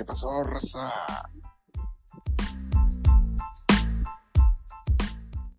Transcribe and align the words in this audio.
¿Qué 0.00 0.06
pasó, 0.06 0.42
raza? 0.44 0.90